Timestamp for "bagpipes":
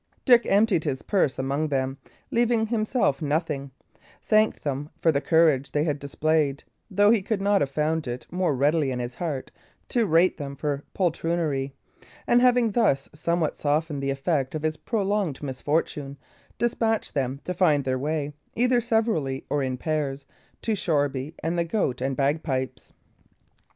22.17-22.91